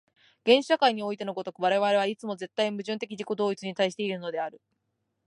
[0.47, 4.59] 原始社会においての如く、我々はいつも絶対矛盾的自己同一に対しているのである。